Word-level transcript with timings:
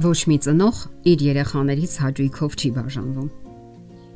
Ոչ 0.00 0.20
մի 0.30 0.36
ծնող 0.40 0.76
իր 1.10 1.22
երեխաներից 1.26 1.94
հաճույքով 2.00 2.54
չի 2.56 2.68
բաժանվում։ 2.72 3.24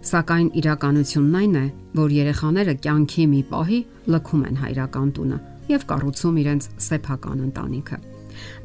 Սակայն 0.09 0.47
իրականությունն 0.61 1.35
այն 1.41 1.57
է, 1.61 1.65
որ 1.99 2.15
երեխաները 2.15 2.75
կյանքի 2.87 3.25
մի 3.33 3.41
պահի 3.51 3.81
լքում 4.15 4.47
են 4.49 4.57
հայրական 4.63 5.11
տունը 5.19 5.39
եւ 5.75 5.85
կառուցում 5.91 6.39
իրենց 6.45 6.69
սեփական 6.87 7.43
ընտանիքը։ 7.49 7.99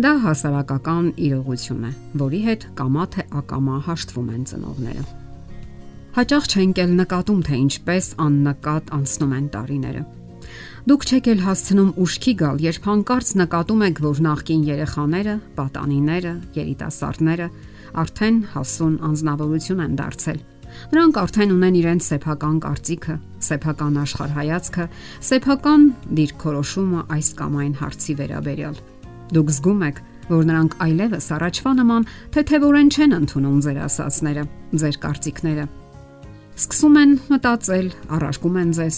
Դա 0.06 0.14
հասարակական 0.28 1.10
իրողություն 1.28 1.90
է, 1.90 1.92
որի 2.24 2.40
հետ 2.48 2.64
կամա 2.80 3.10
թե 3.16 3.26
ակամա 3.42 3.82
հաշտվում 3.90 4.30
են 4.38 4.46
ծնողները։ 4.54 5.04
Հաճախ 6.20 6.48
չենք 6.56 6.82
էլ 6.86 6.96
նկատում, 7.04 7.44
թե 7.50 7.60
ինչպես 7.68 8.10
աննկատ 8.30 8.96
անցնում 9.00 9.36
են 9.40 9.52
տարիները 9.60 10.06
Դուք 10.88 11.06
չեք 11.10 11.26
էլ 11.34 11.42
հասցնում 11.44 11.90
ուշքի 12.00 12.34
գալ, 12.40 12.62
երբ 12.64 12.86
հանկարծ 12.88 13.30
նկատում 13.40 13.82
եք, 13.84 13.98
որ 14.06 14.20
նախկին 14.24 14.62
երեխաները, 14.70 15.34
պատանիները, 15.58 16.32
երիտասարդները 16.56 17.48
արդեն 18.00 18.38
հասուն 18.54 18.96
անznավորություն 19.10 19.84
են 19.86 19.98
դարձել։ 20.00 20.40
Նրանք 20.94 21.20
արդեն 21.20 21.52
ունեն 21.56 21.80
իրենց 21.80 22.08
սեփական 22.14 22.58
կարծիքը, 22.64 23.16
սեփական 23.50 24.00
աշխարհայացքը, 24.06 24.86
սեփական 25.30 25.84
դիրքորոշումը 26.20 27.04
այս 27.18 27.34
կամ 27.42 27.60
այն 27.60 27.76
հարցի 27.82 28.16
վերաբերյալ։ 28.22 28.80
Դուք 29.36 29.54
զգում 29.60 29.84
եք, 29.90 30.02
որ 30.30 30.48
նրանք 30.54 30.80
այլևս 30.86 31.30
առաջվա 31.40 31.76
նման 31.82 32.08
թեթևորեն 32.38 32.94
չեն 32.96 33.20
ընդունում 33.20 33.60
ձեր 33.66 33.84
ասացները, 33.90 34.48
ձեր 34.80 35.00
կարծիքները 35.10 35.70
Սկսում 36.60 36.96
են 37.00 37.12
մտածել, 37.32 37.86
առարկում 38.16 38.56
են 38.60 38.72
ձեզ, 38.76 38.96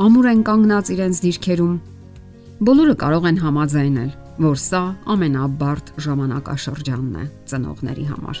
ամուր 0.00 0.28
են 0.30 0.38
կանգնած 0.48 0.90
իրենց 0.94 1.18
դիրքերում։ 1.24 1.74
Բոլորը 2.64 2.94
կարող 3.02 3.26
են 3.28 3.40
համաձայնել, 3.42 4.08
որ 4.40 4.56
սա 4.62 4.80
ամենաբարդ 5.12 5.92
ժամանակաշրջանն 6.06 7.18
է 7.20 7.26
ծնողների 7.52 8.06
համար։ 8.14 8.40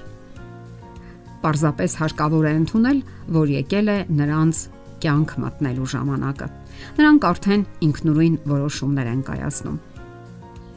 Պարզապես 1.44 1.98
հարկավոր 2.00 2.48
է 2.48 2.54
ընդունել, 2.62 2.98
որ 3.36 3.54
եկել 3.60 3.92
է 3.92 3.98
նրանց 4.22 4.64
կյանք 5.04 5.34
մտնելու 5.44 5.92
ժամանակը։ 5.92 6.48
Նրանք 6.96 7.26
արդեն 7.28 7.64
ինքնուրույն 7.92 8.36
որոշումներ 8.56 9.10
են 9.12 9.24
կայացնում։ 9.28 9.80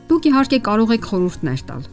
Դուք 0.10 0.28
իհարկե 0.36 0.60
կարող 0.68 0.96
եք 1.00 1.08
խորհուրդներ 1.16 1.62
տալ, 1.70 1.86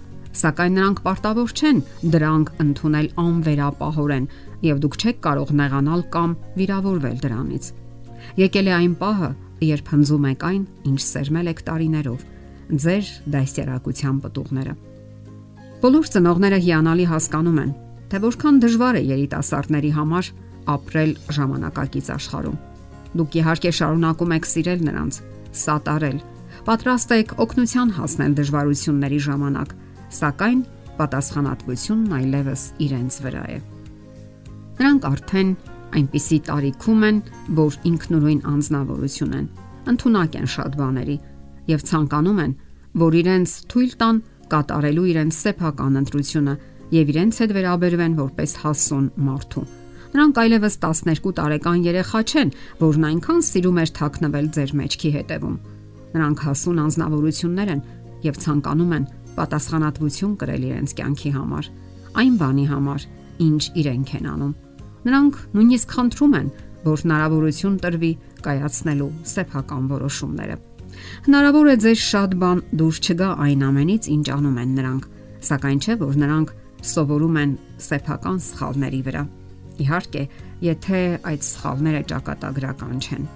սակայն 0.43 0.75
նրանք 0.79 1.01
պարտավոր 1.07 1.53
չեն 1.53 1.79
դրանք 2.13 2.51
ընդունել 2.65 3.09
անվերապահորեն 3.23 4.27
եւ 4.63 4.83
դուք 4.83 4.99
չեք 5.03 5.19
կարող 5.27 5.53
նեղանալ 5.59 6.03
կամ 6.15 6.35
վիրավորվել 6.59 7.19
դրանից։ 7.23 7.69
Եկել 8.43 8.69
է 8.71 8.75
այն 8.79 8.95
պահը, 9.03 9.31
երբ 9.67 9.91
հնձում 9.93 10.27
եք 10.33 10.45
այն, 10.49 10.63
ինչ 10.93 11.01
սերմել 11.03 11.51
եք 11.53 11.63
տարիներով, 11.69 12.21
ձեր 12.83 13.09
դասերակցության 13.35 14.21
պտուղները։ 14.23 14.75
Բոլոր 15.83 16.07
ծնողները 16.15 16.59
հիանալի 16.63 17.07
հասկանում 17.11 17.59
են, 17.63 17.73
թե 18.13 18.21
որքան 18.23 18.61
դժվար 18.63 18.99
է 18.99 19.03
երիտասարդների 19.09 19.91
համար 19.99 20.31
ապրել 20.73 21.13
ժամանակակից 21.37 22.11
աշխարհում։ 22.17 22.61
Դուք 23.19 23.37
իհարկե 23.43 23.73
շարունակում 23.79 24.35
եք 24.37 24.49
սիրել 24.53 24.85
նրանց, 24.89 25.19
սատարել, 25.63 26.19
պատրաստ 26.69 27.15
եք 27.19 27.35
օգնության 27.43 27.93
հասնել 27.99 28.39
դժվարությունների 28.39 29.21
ժամանակ, 29.27 29.77
սակայն 30.23 30.65
պատասխանատվությունն 31.03 32.19
այլևս 32.23 32.67
իրենց 32.87 33.23
վրա 33.27 33.45
է։ 33.59 33.72
Նրանք 34.83 35.05
արդեն 35.07 35.51
այնպիսի 35.95 36.37
տարիքում 36.49 37.03
են, 37.07 37.19
որ 37.55 37.75
ինքնուրույն 37.87 38.39
անznավորություն 38.51 39.35
են, 39.39 39.45
ընդունակ 39.93 40.39
են 40.41 40.49
շատ 40.55 40.79
բաների 40.81 41.15
եւ 41.71 41.85
ցանկանում 41.87 42.41
են, 42.43 42.55
որ 43.03 43.17
իրենց 43.21 43.53
թույլ 43.71 43.93
տան 44.01 44.19
կատարելու 44.51 45.05
իրենց 45.13 45.39
սեփական 45.39 46.01
ընտրությունը 46.03 46.55
եւ 46.97 47.13
իրենց 47.13 47.39
հետ 47.43 47.55
վերաբերվեն 47.57 48.17
որպես 48.19 48.57
հասուն 48.63 49.07
մարդու։ 49.29 49.65
Նրանք 50.13 50.41
այլևս 50.43 50.75
12 50.83 51.33
տարեկան 51.39 51.87
երեխա 51.87 52.21
չեն, 52.27 52.51
որն 52.83 53.07
այնքան 53.13 53.41
սիրում 53.53 53.79
էր 53.87 53.95
թաքնվել 54.03 54.51
ձեր 54.59 54.75
մեջքի 54.83 55.11
հետևում։ 55.23 55.57
Նրանք 56.13 56.43
հասուն 56.49 56.83
անznավորություններ 56.83 57.73
են 57.73 57.87
եւ 58.27 58.43
ցանկանում 58.43 58.93
են 58.99 59.09
պատասխանատվություն 59.39 60.35
կրել 60.43 60.67
իրենց 60.73 60.99
կյանքի 60.99 61.33
համար, 61.39 61.71
այն 62.19 62.35
բանի 62.43 62.67
համար, 62.75 63.09
ինչ 63.47 63.63
իրենք 63.79 64.15
են 64.19 64.29
անում։ 64.33 64.53
Նրանք 65.03 65.39
նույնիսկ 65.57 65.93
խնդրում 65.97 66.35
են, 66.39 66.51
որ 66.83 67.01
հնարավորություն 67.03 67.79
տրվի 67.83 68.11
կայացնելու 68.43 69.09
սեփական 69.33 69.89
որոշումները։ 69.91 70.57
Հնարավոր 71.27 71.71
է 71.73 71.77
ձեր 71.83 71.99
շատ 72.03 72.35
բան 72.43 72.61
դուրս 72.79 72.99
չգա 73.03 73.31
այն 73.43 73.65
ամենից, 73.69 74.09
ինչ 74.13 74.27
անում 74.37 74.59
են 74.63 74.75
նրանք, 74.79 75.09
սակայն 75.49 75.81
չէ 75.83 75.97
որ 76.03 76.19
նրանք 76.23 76.53
սովորում 76.93 77.39
են 77.43 77.55
սեփական 77.87 78.39
սխալների 78.47 79.01
վրա։ 79.09 79.23
Իհարկե, 79.83 80.23
եթե 80.69 81.01
այդ 81.33 81.47
սխալները 81.49 82.03
ճակատագրական 82.13 83.03
չեն։ 83.03 83.27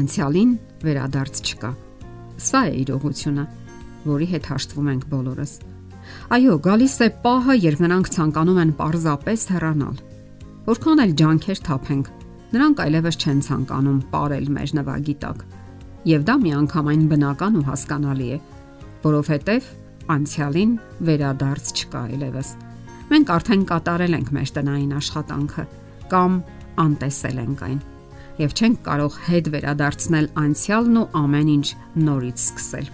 Անցյալին 0.00 0.56
վերադարձ 0.84 1.42
չկա։ 1.44 1.70
Սա 2.44 2.60
է 2.70 2.72
իրողությունը, 2.84 3.44
որի 4.08 4.26
հետ 4.32 4.48
հաշտվում 4.54 4.90
ենք 4.94 5.04
բոլորս։ 5.12 5.52
Այո, 6.36 6.56
գալիս 6.64 6.96
է 7.04 7.08
պահը, 7.24 7.54
երբ 7.64 7.84
նրանք 7.84 8.10
ցանկանում 8.14 8.60
են 8.64 8.74
parzapes 8.80 9.46
հեռանալ 9.54 9.96
Որքան 10.64 11.02
էլ 11.04 11.10
ջանքեր 11.20 11.58
թափենք, 11.66 12.06
նրանք 12.54 12.78
այլևս 12.84 13.18
չեն 13.20 13.40
ցանկանում 13.44 13.98
ապարել 14.04 14.46
մեր 14.54 14.70
նվագի 14.78 15.14
տակ։ 15.24 15.42
Եվ 16.08 16.24
դա 16.24 16.36
միանգամայն 16.44 17.02
բնական 17.10 17.58
ու 17.60 17.64
հասկանալի 17.68 18.28
է, 18.32 18.38
որովհետև 19.04 19.68
անցյալին 20.14 20.72
վերադարձ 21.08 21.72
չկա 21.74 22.04
այլևս։ 22.14 22.54
Մենք 23.12 23.32
արդեն 23.36 23.64
կատարել 23.74 24.18
ենք 24.20 24.34
մեր 24.38 24.54
տնային 24.56 24.96
աշխատանքը 25.04 25.64
կամ 26.14 26.40
անտեսել 26.84 27.40
ենք 27.44 27.64
այն 27.68 27.80
եւ 28.40 28.54
չենք 28.58 28.78
կարող 28.88 29.16
հետ 29.28 29.48
վերադարձնել 29.54 30.28
անցյալն 30.42 31.00
ու 31.04 31.08
ամեն 31.20 31.50
ինչ 31.54 31.66
նորից 32.08 32.44
սկսել 32.48 32.88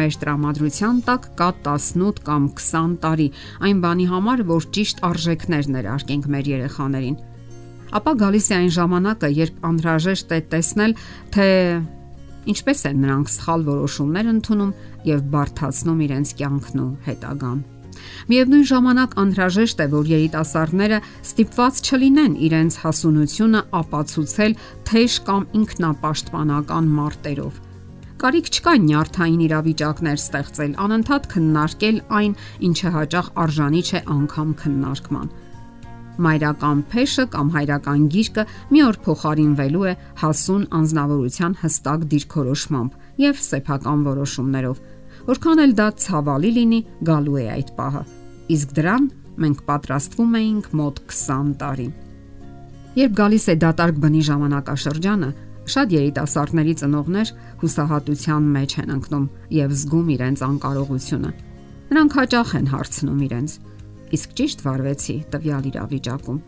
մեր 0.00 0.18
տրամադրության 0.22 0.98
տակ 1.06 1.28
կա 1.38 1.48
18 1.66 2.20
կամ 2.26 2.48
20 2.60 2.96
տարի 3.04 3.28
այն 3.68 3.82
բանի 3.84 4.06
համար, 4.12 4.42
որ 4.50 4.68
ճիշտ 4.76 5.02
արժեքներ 5.10 5.70
ներարկենք 5.76 6.28
մեր 6.36 6.50
երեխաներին։ 6.52 7.16
Ապա 7.96 8.12
գալիս 8.22 8.48
է 8.50 8.56
այն 8.56 8.72
ժամանակը, 8.76 9.28
երբ 9.36 9.62
անհրաժեշտ 9.70 10.34
է 10.36 10.40
տեսնել, 10.52 10.96
թե 11.36 11.46
ինչպես 12.50 12.82
են 12.90 13.00
նրանք 13.04 13.30
սխալ 13.36 13.64
որոշումներ 13.66 14.28
ընդունում 14.32 14.74
եւ 15.06 15.24
բարթացնում 15.34 16.02
իրենց 16.06 16.34
կյանքն 16.40 16.82
ու 16.82 16.90
հետագան։ 17.06 17.64
Միևնույն 18.30 18.66
ժամանակ 18.70 19.14
անհրաժեշտ 19.22 19.80
է, 19.82 19.86
որ 19.94 20.10
երիտասարդները 20.12 20.98
ստիպված 21.26 21.80
չլինեն 21.86 22.34
իրենց 22.48 22.78
հասունությունը 22.82 23.62
ապացուցել 23.80 24.58
թեժ 24.90 25.16
կամ 25.30 25.46
ինքնապաշտպանական 25.62 26.90
մարտերով 27.00 27.62
Կարիք 28.16 28.46
չկա 28.48 28.72
նյարդային 28.80 29.40
իրավիճակներ 29.44 30.20
ստեղծել, 30.22 30.70
անընդհատ 30.80 31.26
քննարկել 31.32 31.98
այն, 32.16 32.36
ինչը 32.68 32.92
հաճախ 32.94 33.26
արժանի 33.42 33.82
չէ 33.84 34.00
անգամ 34.14 34.54
քննարկման։ 34.62 35.26
Մայրական 36.26 36.80
փեշը 36.92 37.26
կամ 37.34 37.50
հայրական 37.56 38.06
գիրկը 38.14 38.44
մի 38.72 38.80
օր 38.86 38.98
փոխարինվելու 39.04 39.84
է 39.84 39.92
հասուն 40.22 40.64
անznավորության 40.80 41.56
հստակ 41.60 42.06
դիրքորոշմամբ 42.16 43.20
եւ 43.26 43.42
սեփական 43.50 44.06
որոշումներով։ 44.08 44.80
Որքան 45.28 45.62
էլ 45.66 45.76
դա 45.76 45.88
ցավալի 46.06 46.50
լինի, 46.56 46.80
գալու 47.04 47.36
է 47.36 47.46
այդ 47.52 47.70
պահը։ 47.76 48.02
Իսկ 48.56 48.76
դրան 48.80 49.10
մենք 49.44 49.64
պատրաստվում 49.68 50.36
էինք 50.40 50.72
մոտ 50.80 51.02
20 51.12 51.54
տարի։ 51.60 51.88
Երբ 52.96 53.16
գալիս 53.20 53.46
է 53.52 53.54
դատարկ 53.60 53.96
բնի 54.00 54.22
ժամանակաշրջանը, 54.24 55.28
Շատ 55.66 55.92
երիտասարդների 55.96 56.74
ծնողներ 56.80 57.30
հուսահատության 57.62 58.44
մեջ 58.56 58.74
են 58.82 58.90
ընկնում 58.96 59.24
եւ 59.56 59.72
զգում 59.76 60.10
իրենց 60.16 60.42
անկարողությունը։ 60.46 61.30
Նրանք 61.86 62.12
հաճախ 62.18 62.50
են 62.60 62.68
հարցնում 62.72 63.20
իրենց. 63.26 63.50
իսկ 64.16 64.28
ճիշտ 64.38 64.60
վարվեցի 64.62 65.16
տվյալ 65.34 65.64
իրավիճակում։ 65.70 66.38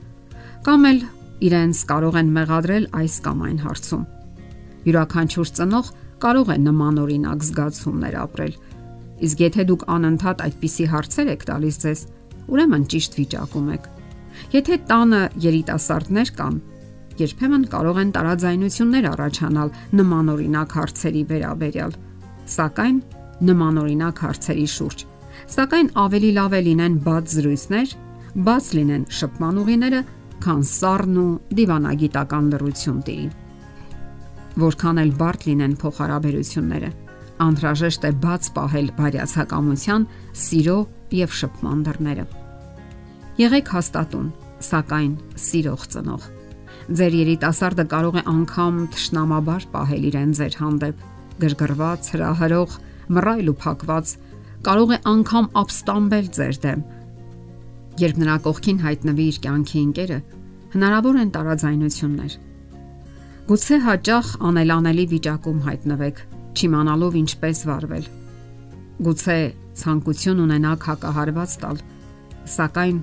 Կամ 0.66 0.84
էլ 0.88 1.00
իրենց 1.48 1.76
կարող 1.90 2.14
են 2.20 2.28
մեղադրել 2.38 2.84
այս 2.98 3.14
կամ 3.26 3.38
այն 3.48 3.58
հարցում։ 3.66 4.04
Յուրաքանչյուր 4.86 5.48
ծնող 5.58 5.86
կարող 6.22 6.48
է 6.54 6.56
նմանօրինակ 6.68 7.44
զգացումներ 7.48 8.14
ապրել։ 8.22 8.54
Իսկ 9.26 9.38
եթե 9.42 9.62
դուք 9.68 9.82
անընդհատ 9.98 10.42
այդպիսի 10.46 10.84
հարցեր 10.94 11.30
եք 11.34 11.42
տալիս 11.50 11.76
ձեզ, 11.82 12.00
ուրեմն 12.48 12.84
ճիշտ 12.94 13.12
վիճակում 13.18 13.68
եք։ 13.74 13.84
Եթե 14.54 14.74
տանը 14.88 15.22
երիտասարդներ 15.48 16.28
կան, 16.38 16.56
երբեմն 17.22 17.64
կարող 17.72 17.98
են 18.02 18.10
տարաձայնություններ 18.16 19.06
առաջանալ 19.12 19.72
նմանօրինակ 19.98 20.74
հարցերի 20.78 21.22
վերաբերյալ, 21.32 21.96
սակայն 22.58 22.98
նմանօրինակ 23.48 24.22
հարցերի 24.24 24.66
շուրջ։ 24.74 25.04
Սակայն 25.48 25.90
ավելի 26.04 26.30
լավ 26.38 26.54
է 26.58 26.60
լինեն 26.68 26.94
բաց 27.08 27.34
զրույցներ, 27.38 27.92
բաց 28.48 28.70
լինեն 28.78 29.04
շփման 29.18 29.60
ուղիները, 29.62 30.00
քան 30.42 30.64
սառն 30.70 31.20
ու 31.22 31.28
դիվանագիտական 31.58 32.50
լրություն 32.54 32.98
տիրի։ 33.08 33.28
Որքան 34.58 35.00
էլ 35.02 35.12
բարդ 35.18 35.46
լինեն 35.48 35.76
փոխհարաբերությունները, 35.82 36.90
անհրաժեշտ 37.46 38.08
է 38.08 38.12
բաց 38.24 38.48
պահել 38.58 38.88
բարյացակամության, 38.98 40.08
սիրո 40.46 40.78
եւ 41.18 41.36
շփման 41.42 41.84
դռները։ 41.86 42.26
Եղեք 43.38 43.70
հաստատուն, 43.78 44.34
սակայն 44.68 45.14
սիրող 45.46 45.86
ծնող։ 45.94 46.28
Ձեր 46.88 47.14
երիտասարդը 47.18 47.84
կարող 47.92 48.14
է 48.16 48.20
անգամ 48.32 48.76
ճշնամաբար 48.94 49.64
պահել 49.74 50.04
իրեն 50.08 50.30
ձեր 50.38 50.54
հանդեպ, 50.56 51.00
գրգռված, 51.42 52.06
հրահրող, 52.14 52.76
մռայլ 53.12 53.50
ու 53.52 53.56
փակված, 53.60 54.12
կարող 54.68 54.94
է 54.96 54.98
անգամ 55.12 55.48
ապստամբել 55.62 56.30
ձեր 56.38 56.60
դեմ։ 56.62 56.84
Երբ 57.98 58.20
նրա 58.22 58.36
կողքին 58.46 58.80
հայտնվի 58.86 59.26
իր 59.28 59.40
կյանքի 59.44 59.78
ընկերը, 59.88 60.18
հնարավոր 60.78 61.20
են 61.20 61.30
տարաձայնություններ։ 61.36 62.38
Գուցե 63.52 63.78
հաճախ 63.84 64.32
անելանելի 64.48 65.06
վիճակում 65.12 65.60
հայտնվեք, 65.68 66.24
չիմանալով 66.56 67.20
ինչպես 67.20 67.62
վարվել։ 67.68 68.10
Գուցե 69.08 69.38
ցանկություն 69.82 70.42
ունենաք 70.48 70.88
հակահարված 70.88 71.60
տալ, 71.68 71.84
սակայն 72.56 72.98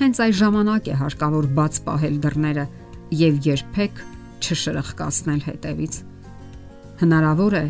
հենց 0.00 0.20
այս 0.26 0.36
ժամանակ 0.40 0.90
է 0.90 1.00
հարկավոր 1.00 1.50
բաց 1.60 1.82
պահել 1.86 2.22
դռները 2.26 2.64
եւ 3.10 3.38
երբեք 3.46 4.02
չշրխկացնել 4.40 5.40
հետևից։ 5.46 5.96
Հնարավոր 7.00 7.56
է 7.60 7.64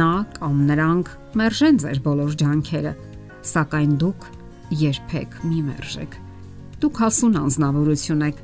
նա 0.00 0.12
կամ 0.36 0.56
նրանք 0.70 1.10
մերժեն 1.40 1.78
ձեր 1.84 2.00
բոլոր 2.04 2.34
ջանքերը, 2.40 2.92
սակայն 3.50 3.92
դուք 4.00 4.26
երբեք 4.80 5.38
մի 5.46 5.60
մերժեք։ 5.70 6.18
Դուք 6.80 7.00
հասուն 7.04 7.38
անznավորություն 7.40 8.26
եք, 8.30 8.42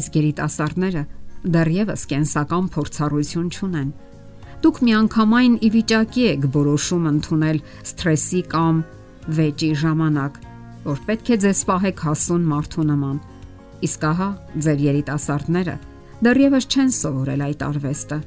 իսկ 0.00 0.20
երիտասարդները 0.20 1.02
դեռևս 1.54 2.06
կենսական 2.10 2.70
փորձառություն 2.74 3.50
չունեն։ 3.50 3.90
Դուք 4.60 4.78
միանգամայն 4.86 5.54
ի 5.64 5.68
վիճակի 5.74 6.24
եք 6.30 6.46
որոշում 6.54 7.06
ընդունել 7.10 7.60
սթրեսի 7.90 8.42
կամ 8.52 8.80
վեճի 9.40 9.70
ժամանակ, 9.80 10.34
որ 10.84 11.00
պետք 11.08 11.30
է 11.30 11.38
ձեզ 11.44 11.62
պահեք 11.70 12.02
հասուն 12.06 12.44
մարդու 12.50 12.84
նման։ 12.90 13.16
Իսկ 13.86 14.06
ահա 14.10 14.28
ձեր 14.66 14.82
երիտասարդները 14.86 15.76
դեռևս 16.20 16.66
չեն 16.70 16.90
սովորել 17.00 17.44
այդ 17.48 17.62
արվեստը։ 17.70 18.18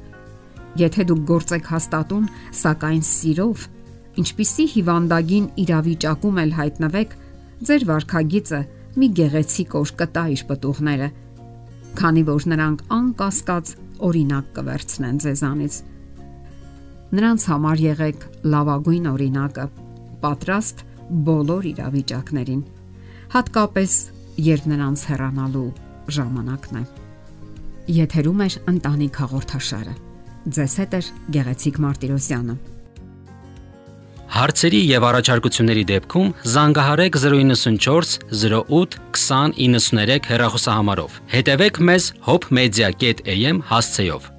Եթե 0.84 1.04
դուք 1.10 1.20
գործեք 1.30 1.68
հաստատուն, 1.70 2.24
սակայն 2.60 3.04
սիրով, 3.08 3.66
ինչպիսի 4.24 4.64
հիվանդագին 4.74 5.46
իրավիճակում 5.64 6.40
էլ 6.44 6.56
հայտնվեք, 6.58 7.12
ձեր 7.68 7.84
վարքագիծը 7.90 8.60
մի 8.94 9.10
գեղեցիկ 9.20 9.76
օր 9.78 9.92
կտա 10.00 10.24
իր 10.34 10.42
պատուղները 10.50 11.08
քանի 11.94 12.22
որ 12.26 12.44
նրանք 12.50 12.80
անկասկած 12.94 13.72
օրինակ 14.06 14.46
կվերցնեն 14.56 15.18
ձեզանից։ 15.24 15.76
Նրանց 17.14 17.44
համար 17.50 17.82
եղեք 17.84 18.24
լավագույն 18.54 19.06
օրինակը, 19.12 19.66
պատրաստ 20.24 20.82
բոլոր 21.28 21.68
իրավիճակներին, 21.70 22.62
հատկապես 23.34 23.92
երբ 24.40 24.68
նրանց 24.74 25.06
հեռանալու 25.10 25.70
ժամանակն 26.18 26.78
է։ 26.80 26.84
Եթերում 27.94 28.44
է 28.44 28.48
ընտանիք 28.74 29.18
հաղորդաշարը։ 29.22 29.94
Ձեզ 30.54 30.76
հետ 30.80 30.94
է 30.94 31.00
Գեղեցիկ 31.34 31.80
Մարտիրոսյանը։ 31.84 32.56
Հարցերի 34.34 34.80
եւ 34.90 35.04
առաջարկությունների 35.08 35.84
դեպքում 35.90 36.30
զանգահարեք 36.54 37.18
094 37.22 38.16
08 38.34 38.98
2093 39.14 40.30
հեռախոսահամարով։ 40.32 41.18
Հետևեք 41.36 41.82
մեզ 41.90 42.10
hopmedia.am 42.26 43.62
հասցեով։ 43.70 44.33